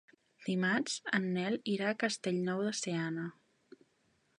[0.45, 3.29] Dimarts en Nel irà a Castellnou de Seana.